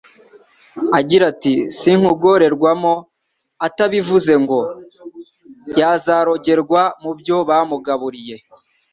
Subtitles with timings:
[0.99, 2.93] agira ati Sinkurogerwamo
[3.67, 4.59] Atabivuze ngo,
[5.79, 8.35] yazarogerwa mubyo bamugaburiye